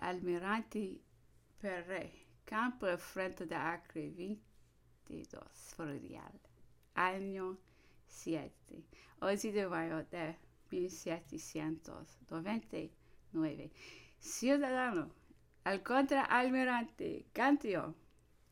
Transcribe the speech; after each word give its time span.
al 0.00 0.16
almirante 0.16 1.00
Perret, 1.60 2.12
campo 2.44 2.86
al 2.86 2.98
frente 2.98 3.46
de 3.46 3.54
Acre, 3.54 4.10
22, 4.10 5.42
Florial, 5.76 6.40
año 6.94 7.56
7, 8.06 8.52
11 9.20 9.52
de 9.52 9.68
mayo 9.68 10.04
de 10.10 10.36
1799. 10.70 13.70
Ciudadano, 14.18 15.10
al 15.64 15.82
contraalmirante 15.82 17.26
Cantio 17.32 17.94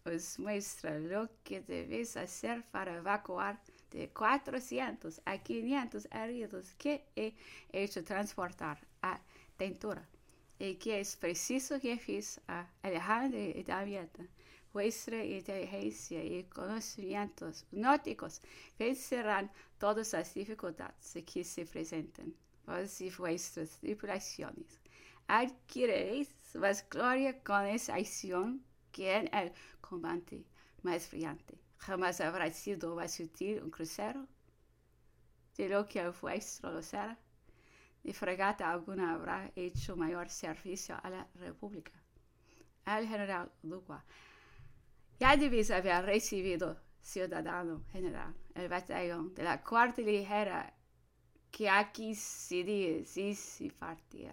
os 0.04 0.38
muestra 0.38 0.98
lo 0.98 1.28
que 1.44 1.60
debes 1.60 2.16
hacer 2.16 2.64
para 2.70 2.96
evacuar 2.96 3.60
de 3.90 4.08
400 4.10 5.20
a 5.24 5.38
500 5.38 6.08
heridos 6.12 6.74
que 6.74 7.06
he 7.16 7.34
hecho 7.72 8.04
transportar 8.04 8.78
a 9.02 9.20
Tentura 9.56 10.08
y 10.60 10.74
que 10.74 11.00
es 11.00 11.16
preciso 11.16 11.80
que 11.80 11.96
fiz 11.96 12.38
a 12.46 12.68
Alejandro 12.82 13.40
y 13.40 13.62
Damieta. 13.62 14.22
Vuestra 14.74 15.24
inteligencia 15.24 16.22
y 16.22 16.44
conocimientos 16.44 17.64
náuticos 17.72 18.42
vencerán 18.78 19.50
todas 19.78 20.12
las 20.12 20.34
dificultades 20.34 21.16
que 21.26 21.44
se 21.44 21.64
presenten. 21.64 22.36
Vos 22.66 23.00
y 23.00 23.10
vuestras 23.10 23.70
tripulaciones 23.80 24.78
adquiriréis 25.26 26.28
más 26.54 26.86
gloria 26.90 27.42
con 27.42 27.64
esa 27.64 27.94
acción 27.94 28.62
que 28.92 29.16
en 29.16 29.34
el 29.34 29.52
combate 29.80 30.44
más 30.82 31.10
brillante. 31.10 31.58
Jamás 31.78 32.20
habrá 32.20 32.52
sido 32.52 32.94
más 32.94 33.18
útil 33.18 33.62
un 33.62 33.70
crucero 33.70 34.26
de 35.56 35.68
lo 35.70 35.86
que 35.88 36.00
el 36.00 36.12
vuestro 36.20 36.70
lo 36.70 36.82
será. 36.82 37.18
Ni 38.02 38.12
fragata 38.12 38.70
alguna 38.70 39.14
habrá 39.14 39.50
hecho 39.54 39.96
mayor 39.96 40.28
servicio 40.28 40.96
a 41.02 41.10
la 41.10 41.26
República. 41.34 41.92
El 42.86 43.06
general 43.06 43.50
Dubois. 43.62 44.02
Ya 45.18 45.36
debéis 45.36 45.70
haber 45.70 46.04
recibido, 46.04 46.78
ciudadano 47.02 47.82
general, 47.92 48.34
el 48.54 48.68
batallón 48.68 49.34
de 49.34 49.42
la 49.42 49.62
cuarta 49.62 50.00
ligera 50.00 50.72
que 51.50 51.68
aquí 51.68 52.14
se 52.14 52.64
dice 52.64 53.34
si 53.34 53.70
partir, 53.70 54.32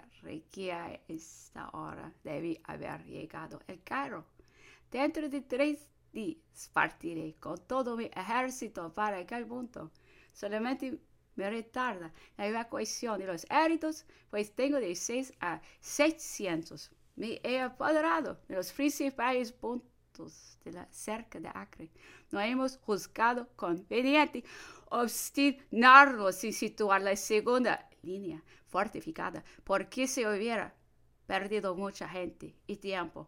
que 0.52 0.72
a 0.72 1.00
esta 1.08 1.70
hora 1.74 2.14
debe 2.24 2.62
haber 2.64 3.04
llegado 3.06 3.62
el 3.68 3.84
carro. 3.84 4.26
Dentro 4.92 5.28
de 5.28 5.42
tres 5.42 5.90
días 6.14 6.70
partiré 6.72 7.36
con 7.40 7.58
todo 7.68 7.98
mi 7.98 8.06
ejército 8.06 8.94
para 8.94 9.18
aquel 9.18 9.46
punto. 9.46 9.92
Solamente 10.34 11.00
me 11.38 11.50
retarda 11.50 12.12
la 12.36 12.48
evacuación 12.48 13.20
de 13.20 13.28
los 13.28 13.46
heridos, 13.50 14.06
pues 14.30 14.54
tengo 14.54 14.80
de 14.80 14.96
seis 14.96 15.34
a 15.40 15.62
seiscientos. 15.80 16.92
Me 17.16 17.40
he 17.44 17.62
apoderado 17.62 18.40
de 18.48 18.56
los 18.56 18.72
principales 18.74 19.52
puntos 19.52 20.60
de 20.66 20.72
la 20.74 20.88
cerca 20.92 21.40
de 21.40 21.50
Acre. 21.54 21.92
No 22.32 22.40
hemos 22.42 22.78
juzgado 22.78 23.48
conveniente 23.56 24.44
obstinarnos 24.90 26.44
en 26.44 26.54
situar 26.54 27.02
la 27.02 27.16
segunda 27.16 27.90
línea 28.02 28.44
fortificada, 28.66 29.44
porque 29.64 30.08
se 30.08 30.28
hubiera 30.28 30.76
perdido 31.26 31.76
mucha 31.76 32.08
gente 32.08 32.56
y 32.68 32.78
tiempo. 32.78 33.28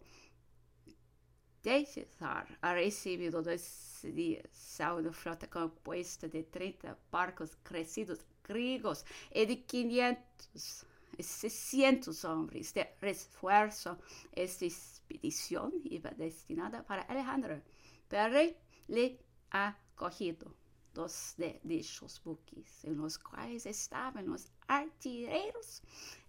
De 1.64 1.86
César 1.86 2.48
ha 2.62 2.74
recibido 2.74 3.42
dos 3.42 4.00
días 4.04 4.80
a 4.80 4.96
una 4.96 5.12
flota 5.12 5.50
compuesta 5.50 6.28
de 6.28 6.44
30 6.44 6.98
barcos 7.12 7.58
crecidos 7.64 8.20
griegos 8.44 9.06
y 9.34 9.46
de 9.46 9.66
500 9.66 10.86
600 11.24 12.24
hombres 12.26 12.74
de 12.74 12.96
refuerzo. 13.02 13.98
Esta 14.32 14.66
expedición 14.66 15.74
iba 15.84 16.12
destinada 16.12 16.84
para 16.84 17.02
Alejandro, 17.04 17.62
pero 18.08 18.40
le 18.88 19.20
ha 19.52 19.78
cogido 19.96 20.56
dos 20.94 21.34
de 21.38 21.60
dichos 21.64 22.22
buques, 22.24 22.84
en 22.86 22.98
los 22.98 23.20
cuales 23.20 23.66
estaban 23.66 24.28
los 24.28 24.48
artilleros 24.68 25.82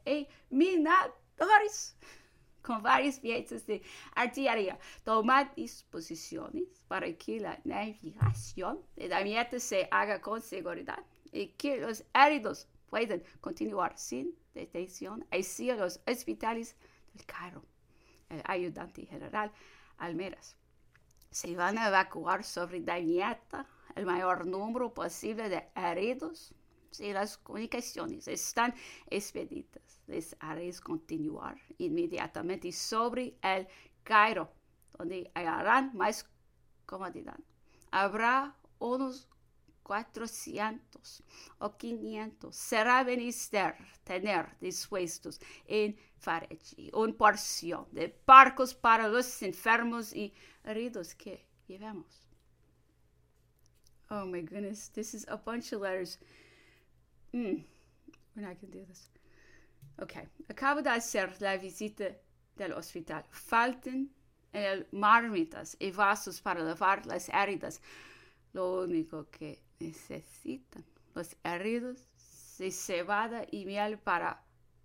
y 0.04 0.26
minadores 0.50 1.96
con 2.62 2.82
varias 2.82 3.21
piezas 3.21 3.66
de 3.66 3.82
artillería. 4.15 4.78
Tomad 5.04 5.48
disposiciones 5.56 6.65
para 6.88 7.12
que 7.15 7.41
la 7.41 7.59
navegación 7.65 8.81
de 8.97 9.09
Damietta 9.09 9.60
se 9.60 9.88
haga 9.91 10.21
con 10.21 10.41
seguridad 10.41 11.03
y 11.32 11.49
que 11.49 11.78
los 11.78 12.04
heridos 12.15 12.66
puedan 12.88 13.22
continuar 13.41 13.97
sin 13.97 14.34
detención 14.54 15.25
hacia 15.31 15.76
los 15.76 16.00
hospitales 16.06 16.76
del 17.15 17.26
Cairo. 17.26 17.65
El 18.28 18.43
ayudante 18.44 19.06
general 19.06 19.53
Almeras. 19.99 20.56
Se 21.31 21.54
van 21.54 21.78
a 21.78 21.88
evacuar 21.88 22.43
sobre 22.43 22.81
Damietta 22.81 23.66
el 23.94 24.06
mayor 24.06 24.47
número 24.47 24.93
posible 24.93 25.49
de 25.49 25.69
heridos 25.75 26.53
si 26.90 27.12
las 27.12 27.38
comunicaciones 27.38 28.28
están 28.28 28.74
expeditas. 29.08 30.00
Les 30.06 30.36
haréis 30.40 30.80
continuar 30.80 31.56
inmediatamente 31.78 32.72
sobre 32.72 33.36
el 33.42 33.68
Cairo, 34.02 34.52
donde 34.98 35.30
hallarán 35.34 35.96
más 35.96 36.28
comodidad. 36.86 37.38
Habrá 37.90 38.56
unos 38.78 39.28
400 39.82 41.22
o 41.58 41.76
500. 41.76 42.54
Será 42.54 43.02
menester 43.02 43.76
tener 44.04 44.56
dispuestos 44.60 45.40
en 45.66 45.96
Farechi 46.16 46.90
una 46.94 47.12
porción 47.12 47.86
de 47.90 48.14
barcos 48.24 48.74
para 48.74 49.08
los 49.08 49.42
enfermos 49.42 50.14
y 50.14 50.32
heridos 50.64 51.14
que 51.14 51.44
llevamos. 51.66 52.28
Oh 54.10 54.26
my 54.26 54.42
goodness, 54.42 54.90
this 54.90 55.14
is 55.14 55.26
a 55.28 55.36
bunch 55.36 55.72
of 55.72 55.82
letters. 55.82 56.18
Mm, 57.32 57.64
going 58.34 58.56
to 58.56 58.66
do 58.66 58.84
this. 58.86 59.10
Ok, 59.98 60.14
acabo 60.48 60.82
de 60.82 60.91
hacer 60.91 61.41
la 61.41 61.56
visita 61.56 62.16
del 62.56 62.72
hospital. 62.72 63.24
Faltan 63.30 64.10
el 64.52 64.86
marmitas 64.92 65.76
y 65.78 65.90
vasos 65.90 66.40
para 66.40 66.60
lavar 66.62 67.06
las 67.06 67.28
heridas. 67.28 67.80
Lo 68.52 68.82
único 68.82 69.28
que 69.30 69.62
necesitan 69.78 70.84
los 71.14 71.36
heridos 71.44 72.08
es 72.58 72.76
cebada 72.76 73.44
y 73.50 73.64
miel 73.64 73.98
para 73.98 74.42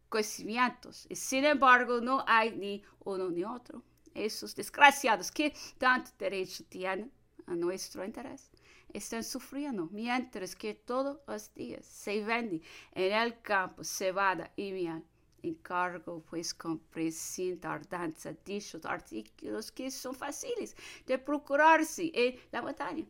cocimientos. 0.10 1.08
Y 1.10 1.16
sin 1.16 1.46
embargo, 1.46 2.00
no 2.00 2.24
hay 2.28 2.56
ni 2.56 2.84
uno 3.04 3.30
ni 3.30 3.44
otro. 3.44 3.82
Esos 4.14 4.56
desgraciados 4.56 5.32
que 5.32 5.54
tanto 5.78 6.12
derecho 6.18 6.64
tienen 6.70 7.12
a 7.48 7.56
nuestro 7.56 8.04
interés 8.06 8.50
están 8.98 9.24
sufriendo, 9.24 9.88
mientras 9.92 10.56
que 10.56 10.74
todos 10.74 11.20
los 11.28 11.54
días 11.54 11.86
se 11.86 12.24
vende 12.24 12.62
en 12.92 13.12
el 13.14 13.42
campo 13.42 13.84
cebada 13.84 14.52
y 14.56 14.72
miel. 14.72 15.04
Encargo, 15.44 16.24
pues, 16.24 16.54
con 16.54 16.82
sin 17.12 17.60
tardanza 17.60 18.34
dichos 18.44 18.84
artículos 18.86 19.72
que 19.72 19.92
son 19.92 20.16
fáciles 20.16 20.76
de 21.06 21.20
procurarse 21.20 22.12
en 22.14 22.40
la 22.52 22.62
batalla. 22.62 23.06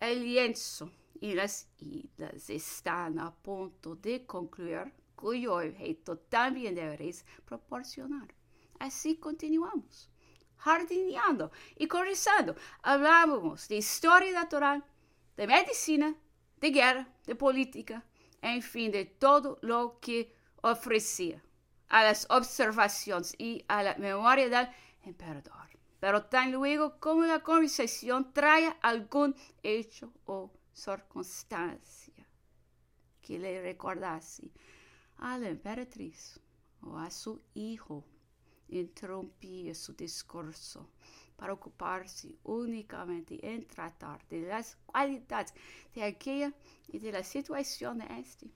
El 0.00 0.22
lienzo 0.24 0.90
y 1.20 1.34
las 1.34 1.68
islas 1.78 2.50
están 2.50 3.18
a 3.18 3.32
punto 3.32 3.94
de 3.96 4.26
concluir, 4.26 4.92
cuyo 5.14 5.56
objeto 5.56 6.18
también 6.18 6.74
deberéis 6.74 7.24
proporcionar. 7.44 8.34
Así 8.78 9.16
continuamos, 9.16 10.10
jardineando 10.58 11.50
y 11.76 11.86
conversando. 11.86 12.56
Hablábamos 12.82 13.68
de 13.68 13.76
historia 13.76 14.32
natural, 14.32 14.84
de 15.36 15.46
medicina, 15.46 16.14
de 16.60 16.70
guerra, 16.70 17.08
de 17.26 17.34
política, 17.34 18.04
en 18.42 18.62
fin, 18.62 18.90
de 18.90 19.04
todo 19.04 19.58
lo 19.62 19.98
que 20.00 20.34
ofrecía 20.62 21.42
a 21.88 22.02
las 22.02 22.26
observaciones 22.30 23.34
y 23.38 23.64
a 23.68 23.82
la 23.82 23.94
memoria 23.96 24.48
del 24.48 24.68
emperador. 25.04 25.54
Pero 26.00 26.24
tan 26.24 26.52
luego 26.52 26.98
como 26.98 27.24
la 27.24 27.40
conversación 27.40 28.32
trae 28.32 28.74
algún 28.82 29.34
hecho 29.62 30.12
o 30.26 30.50
circunstancia 30.72 32.14
que 33.22 33.38
le 33.38 33.62
recordase 33.62 34.50
a 35.18 35.38
la 35.38 35.48
emperatriz 35.48 36.38
o 36.82 36.98
a 36.98 37.10
su 37.10 37.40
hijo, 37.54 38.04
interrumpía 38.68 39.74
su 39.74 39.94
discurso 39.94 40.90
para 41.36 41.52
ocuparse 41.52 42.36
únicamente 42.44 43.38
en 43.42 43.66
tratar 43.66 44.26
de 44.28 44.42
las 44.42 44.76
cualidades 44.86 45.54
de 45.94 46.02
aquella 46.02 46.52
y 46.88 46.98
de 46.98 47.12
la 47.12 47.22
situación 47.22 47.98
de 47.98 48.06
este. 48.18 48.50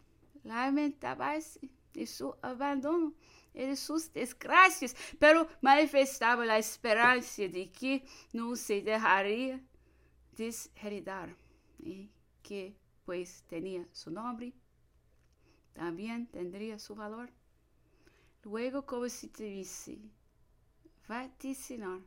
Lamentábase 0.45 1.61
de 1.93 2.07
su 2.07 2.35
abandono 2.43 3.13
y 3.53 3.67
de 3.67 3.77
sus 3.77 4.13
desgracias, 4.13 4.97
pero 5.19 5.49
manifestaba 5.61 6.45
la 6.47 6.59
esperanza 6.59 7.43
de 7.43 7.71
que 7.71 8.05
no 8.33 8.57
se 8.57 8.81
dejaría 8.81 9.61
desheredar 10.37 11.37
y 11.79 12.11
que 12.43 12.77
pues 13.05 13.43
tenía 13.49 13.87
su 13.93 14.11
nombre, 14.11 14.55
también 15.73 16.27
tendría 16.27 16.79
su 16.79 16.95
valor. 16.95 17.31
Luego, 18.43 18.87
como 18.87 19.09
si 19.09 19.29
te 19.29 19.45
dice, 19.45 19.99
vaticinar 21.09 22.01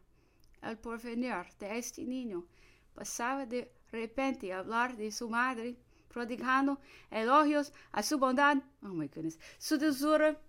el 0.63 0.77
porvenir 0.77 1.45
de 1.60 1.77
este 1.77 2.04
niño. 2.04 2.45
Pasaba 2.94 3.45
de 3.45 3.71
repente 3.92 4.51
a 4.51 4.60
hablar 4.60 4.95
de 4.95 5.12
su 5.12 5.30
madre, 5.30 5.75
prodigando 6.07 6.80
elogios 7.10 7.74
a 7.92 8.04
su 8.04 8.18
bondad, 8.18 8.57
oh 8.81 8.88
my 8.89 9.07
goodness, 9.07 9.39
su 9.57 9.77
dulzura 9.77 10.39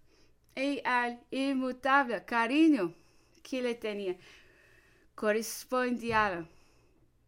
y 0.54 0.80
al 0.84 1.20
inmutable 1.30 2.24
cariño 2.24 2.94
que 3.42 3.62
le 3.62 3.74
tenía. 3.74 4.16
Correspondía 5.14 6.46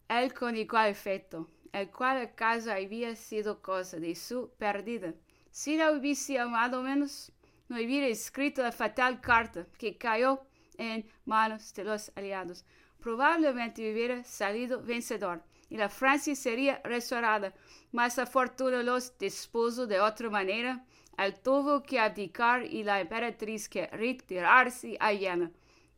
él 0.09 0.35
con 0.35 0.57
igual 0.57 0.91
efecto, 0.91 1.49
el 1.73 1.91
cual 1.91 2.19
acaso 2.19 2.71
había 2.71 3.15
sido 3.17 3.61
cosa 3.63 3.99
de 3.99 4.15
su 4.15 4.51
perdida. 4.59 5.15
Si 5.51 5.77
la 5.77 5.93
hubiese 5.93 6.39
amado 6.39 6.83
menos, 6.83 7.33
no 7.69 7.77
hubiera 7.77 8.07
escrito 8.07 8.63
la 8.63 8.73
fatal 8.73 9.21
carta 9.21 9.67
que 9.79 9.97
cayó 9.97 10.47
en 10.79 11.07
manos 11.25 11.73
de 11.75 11.85
los 11.85 12.13
aliados. 12.15 12.65
Probablemente 13.01 13.93
hubiera 13.93 14.25
salido 14.25 14.83
vencedor 14.83 15.43
y 15.69 15.77
la 15.77 15.89
Francia 15.89 16.35
sería 16.35 16.81
restaurada, 16.85 17.53
mas 17.93 18.17
la 18.17 18.27
fortuna 18.27 18.83
los 18.83 19.17
dispuso 19.19 19.87
de 19.87 20.01
otra 20.01 20.31
manera. 20.31 20.85
Él 21.19 21.35
tuvo 21.41 21.83
que 21.83 21.99
abdicar 21.99 22.65
y 22.65 22.85
la 22.85 23.01
emperatriz 23.01 23.69
que 23.69 23.87
retirarse 23.87 24.97
a 25.01 25.13
Viena. 25.13 25.51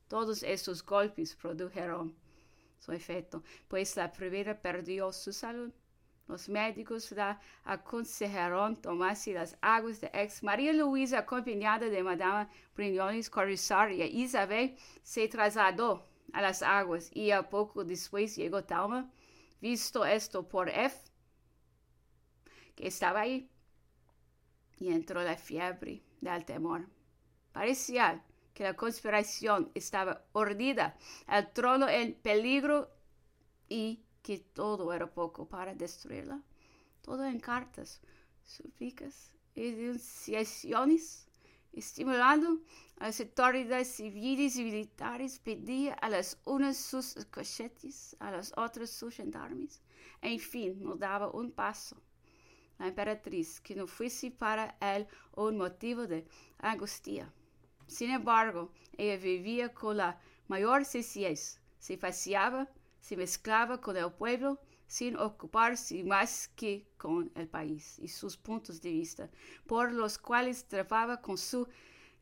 Todos 0.09 0.43
esos 0.43 0.85
golpes 0.85 1.35
produjeron 1.35 2.15
su 2.79 2.93
efecto, 2.93 3.43
pues 3.67 3.97
la 3.97 4.11
primera 4.13 4.59
perdió 4.61 5.13
su 5.13 5.33
salud. 5.33 5.73
Los 6.29 6.47
médicos 6.51 7.11
la 7.13 7.41
aconsejaron 7.65 8.77
tomarse 8.77 9.33
las 9.33 9.57
aguas 9.63 9.99
de 10.03 10.11
ex. 10.13 10.43
María 10.43 10.75
Luisa, 10.75 11.21
acompañada 11.21 11.89
de 11.89 12.03
Madame 12.03 12.49
Brignoles, 12.77 13.31
Corisar 13.31 13.91
y 13.91 14.03
Isabel, 14.03 14.77
se 15.03 15.27
trasladó 15.27 16.07
a 16.35 16.43
las 16.43 16.63
aguas 16.63 17.11
y 17.15 17.31
a 17.31 17.49
poco 17.49 17.83
después 17.83 18.37
llegó 18.37 18.63
Talma, 18.63 19.11
visto 19.59 20.05
esto 20.05 20.47
por 20.47 20.69
F, 20.69 20.99
que 22.77 22.89
estaba 22.89 23.21
ahí, 23.21 23.51
y 24.77 24.93
entró 24.93 25.23
la 25.23 25.37
fiebre 25.37 26.03
del 26.21 26.45
temor. 26.45 26.87
Parecía 27.53 28.23
que 28.53 28.65
la 28.65 28.75
conspiración 28.75 29.71
estaba 29.75 30.27
urdida, 30.35 30.95
el 31.27 31.51
trono 31.53 31.89
en 31.89 32.13
peligro 32.15 32.91
y 33.67 34.05
que 34.23 34.39
todo 34.39 34.93
era 34.93 35.07
poco 35.07 35.49
para 35.49 35.75
destruirla. 35.75 36.43
Todo 37.03 37.25
en 37.25 37.41
cartas, 37.41 38.01
súplicas 38.45 39.33
y 39.55 39.71
denunciaciones, 39.73 41.27
estimulando 41.73 42.61
a 42.99 43.07
las 43.07 43.21
autoridades 43.21 43.89
civiles 43.89 44.57
y 44.57 44.65
militares, 44.65 45.39
pedía 45.39 45.95
a 45.95 46.09
las 46.09 46.39
unas 46.45 46.77
sus 46.77 47.15
cochetes, 47.31 48.17
a 48.19 48.31
las 48.31 48.53
otras 48.57 48.91
sus 48.91 49.15
gendarmes. 49.15 49.81
En 50.21 50.39
fin, 50.39 50.83
no 50.83 50.97
daba 50.97 51.31
un 51.31 51.53
paso. 51.53 51.97
La 52.79 52.89
emperatriz, 52.89 53.61
que 53.61 53.75
no 53.75 53.87
fuese 53.87 54.31
para 54.31 54.77
él 54.81 55.07
un 55.35 55.57
motivo 55.57 56.07
de 56.07 56.27
angustia. 56.59 57.33
Sin 57.87 58.11
embargo, 58.11 58.71
ella 58.97 59.17
vivía 59.17 59.73
con 59.73 59.97
la 59.97 60.21
mayor 60.47 60.85
sencillez, 60.85 61.61
se 61.79 61.97
paseaba, 61.97 62.69
se 63.01 63.17
mezclaba 63.17 63.81
con 63.81 63.97
el 63.97 64.13
pueblo, 64.13 64.61
sin 64.87 65.17
ocuparse 65.17 66.03
más 66.05 66.49
que 66.49 66.87
con 66.97 67.31
el 67.35 67.49
país 67.49 67.99
y 67.99 68.09
sus 68.09 68.37
puntos 68.37 68.81
de 68.81 68.91
vista, 68.91 69.31
por 69.67 69.93
los 69.93 70.19
cuales 70.19 70.65
trataba 70.67 71.21
con 71.21 71.37
su 71.37 71.69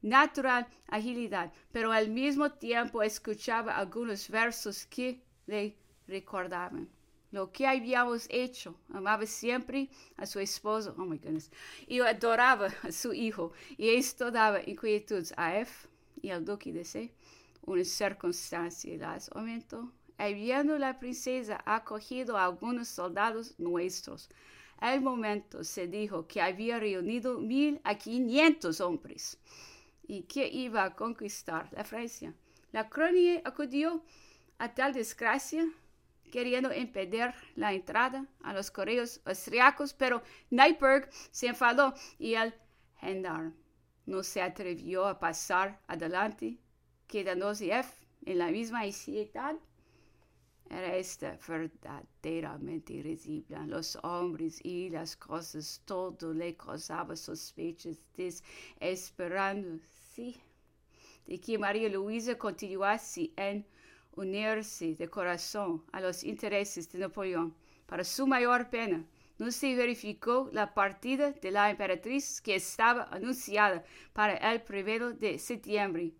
natural 0.02 0.67
agilidad, 0.88 1.52
pero 1.73 1.93
al 1.93 2.08
mismo 2.08 2.50
tiempo 2.52 3.02
escuchaba 3.02 3.76
algunos 3.76 4.28
versos 4.28 4.87
que 4.87 5.23
le 5.46 5.76
recordaban 6.08 6.88
lo 7.37 7.52
que 7.52 7.67
habíamos 7.67 8.26
hecho. 8.31 8.75
Amaba 8.93 9.26
siempre 9.26 9.90
a 10.17 10.26
su 10.26 10.40
esposo, 10.40 10.94
oh 10.99 11.05
my 11.05 11.19
goodness, 11.19 11.50
y 11.87 12.00
adoraba 12.00 12.69
a 12.82 12.93
su 12.93 13.12
hijo, 13.12 13.52
y 13.76 13.90
esto 13.90 14.31
daba 14.31 14.62
inquietud 14.64 15.26
a 15.37 15.58
F 15.58 15.88
y 16.23 16.31
al 16.31 16.44
duque 16.44 16.73
de 16.73 16.84
C. 16.84 17.12
Una 17.62 17.84
circunstancia 17.84 18.96
las 18.96 19.31
aumentó. 19.32 19.93
Habiendo 20.18 20.78
la 20.78 20.98
princesa 20.98 21.62
acogido 21.66 22.36
a 22.36 22.44
algunos 22.44 22.88
soldados 22.88 23.58
nuestros, 23.58 24.30
al 24.78 25.00
momento 25.00 25.64
se 25.64 25.86
dijo 25.86 26.26
que 26.26 26.40
había 26.40 26.78
reunido 26.78 27.38
mil 27.38 27.80
a 27.84 27.96
quinientos 27.96 28.80
hombres 28.80 29.38
y 30.06 30.22
que 30.22 30.48
iba 30.48 30.84
a 30.84 30.94
conquistar 30.94 31.68
la 31.72 31.84
Francia. 31.84 32.34
La 32.72 32.88
crónica 32.88 33.48
acudió 33.48 34.02
a 34.58 34.74
tal 34.74 34.92
desgracia 34.92 35.66
queriendo 36.30 36.74
impedir 36.74 37.32
la 37.54 37.72
entrada 37.72 38.26
a 38.42 38.52
los 38.52 38.70
correos 38.70 39.20
austriacos, 39.24 39.94
pero 39.94 40.22
Neipperg 40.50 41.08
se 41.30 41.46
enfadó 41.46 41.94
y 42.18 42.34
el 42.34 42.54
gendarme 42.96 43.52
no 44.06 44.22
se 44.22 44.40
atrevió 44.40 45.06
a 45.06 45.18
pasar 45.18 45.80
adelante, 45.88 46.58
quedándose 47.06 47.72
en 48.24 48.38
la 48.38 48.50
misma 48.50 48.82
ansiedad. 48.82 49.56
Era 50.68 50.96
esta 50.96 51.38
verdaderamente 51.46 53.00
risible. 53.02 53.56
Los 53.66 53.96
hombres 54.02 54.60
y 54.64 54.90
las 54.90 55.16
cosas, 55.16 55.80
todo 55.84 56.34
le 56.34 56.56
causaba 56.56 57.14
sospechas, 57.14 57.98
desesperando, 58.16 59.78
sí, 60.14 60.36
de 61.26 61.38
que 61.38 61.58
María 61.58 61.88
Luisa 61.88 62.36
continuase 62.36 63.32
en 63.36 63.64
unirse 64.16 64.94
de 64.96 65.08
corazón 65.08 65.84
a 65.92 66.00
los 66.00 66.24
intereses 66.24 66.90
de 66.90 66.98
Napoleón. 66.98 67.54
Para 67.86 68.02
su 68.02 68.26
mayor 68.26 68.68
pena, 68.68 69.04
no 69.38 69.50
se 69.50 69.76
verificó 69.76 70.48
la 70.52 70.72
partida 70.74 71.30
de 71.32 71.50
la 71.50 71.70
emperatriz 71.70 72.40
que 72.40 72.56
estaba 72.56 73.04
anunciada 73.12 73.84
para 74.12 74.34
el 74.52 74.62
primero 74.62 75.12
de 75.12 75.38
septiembre. 75.38 76.12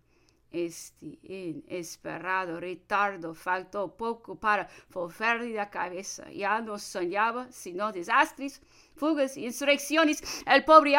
Este 0.51 1.19
inesperado 1.23 2.59
retardo 2.59 3.33
faltó 3.33 3.95
poco 3.97 4.35
para 4.35 4.69
volverle 4.93 5.53
la 5.53 5.69
cabeza. 5.69 6.31
Ya 6.31 6.61
no 6.61 6.79
soñaba 6.79 7.51
sino 7.51 7.91
desastres, 7.91 8.61
fugas, 8.95 9.35
insurrecciones. 9.35 10.23
El 10.45 10.63
pobre, 10.63 10.95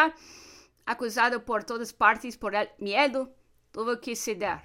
acusado 0.85 1.45
por 1.45 1.65
todas 1.65 1.93
partes 1.93 2.37
por 2.37 2.55
el 2.55 2.69
miedo, 2.79 3.35
tuvo 3.73 3.99
que 4.01 4.15
ceder 4.15 4.61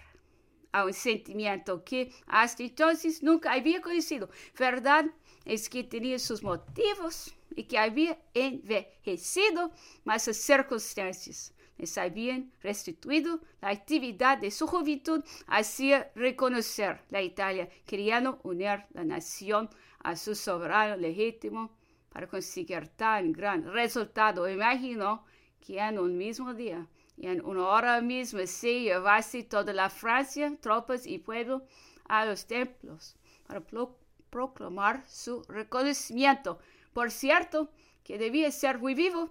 a 0.74 0.84
un 0.84 0.94
sentimiento 0.94 1.84
que 1.84 2.12
hasta 2.28 2.64
entonces 2.64 3.24
nunca 3.24 3.54
había 3.54 3.82
conocido. 3.82 4.30
Verdad 4.58 5.06
es 5.46 5.70
que 5.70 5.84
tenía 5.84 6.20
sus 6.20 6.44
motivos 6.44 7.34
y 7.56 7.64
que 7.64 7.78
había 7.78 8.20
envejecido, 8.34 9.72
mas 10.04 10.28
las 10.28 10.38
circunstancias 10.38 11.53
les 11.78 11.98
habían 11.98 12.52
restituido 12.62 13.40
la 13.62 13.70
actividad 13.70 14.38
de 14.38 14.52
su 14.52 14.68
juventud, 14.68 15.24
hacía 15.48 16.12
reconocer 16.16 17.02
la 17.10 17.22
Italia, 17.22 17.70
queriendo 17.86 18.40
unir 18.44 18.86
la 18.94 19.04
nación 19.04 19.70
a 20.00 20.16
su 20.16 20.36
soberano 20.36 20.98
legítimo 20.98 21.72
para 22.10 22.28
conseguir 22.28 22.88
tan 22.90 23.32
gran 23.32 23.72
resultado. 23.74 24.50
Imaginó 24.50 25.26
que 25.60 25.80
en 25.80 25.98
un 25.98 26.18
mismo 26.18 26.54
día 26.54 26.88
y 27.18 27.28
en 27.28 27.44
una 27.46 27.68
hora 27.68 28.02
misma 28.02 28.46
se 28.46 28.82
llevase 28.82 29.44
toda 29.44 29.74
la 29.74 29.90
Francia, 29.90 30.56
tropas 30.60 31.06
y 31.06 31.20
pueblo 31.20 31.64
a 32.06 32.26
los 32.26 32.46
templos 32.46 33.16
para 33.48 33.62
proclamar 34.30 35.04
su 35.08 35.44
reconocimiento. 35.44 36.60
Por 36.92 37.12
cierto, 37.12 37.70
que 38.04 38.18
debía 38.18 38.52
ser 38.52 38.80
muy 38.80 38.94
vivo 38.94 39.30